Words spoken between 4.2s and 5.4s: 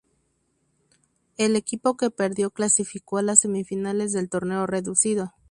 "Torneo Reducido".